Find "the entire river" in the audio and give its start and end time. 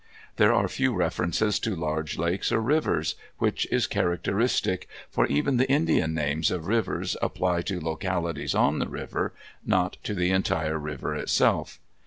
10.15-11.13